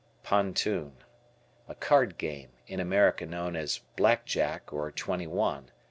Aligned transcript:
Pontoon. 0.23 0.93
A 1.67 1.75
card 1.75 2.17
game, 2.17 2.49
in 2.65 2.79
America 2.79 3.23
known 3.27 3.55
as 3.55 3.81
"Black 3.95 4.25
Jack" 4.25 4.73
or 4.73 4.91
"Twenty 4.91 5.27
One." 5.27 5.69